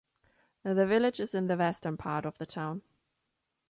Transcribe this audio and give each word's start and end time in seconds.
The 0.63 0.87
village 0.87 1.19
is 1.19 1.35
in 1.35 1.45
the 1.45 1.55
western 1.55 1.95
part 1.95 2.25
of 2.25 2.39
the 2.39 2.47
town. 2.47 2.81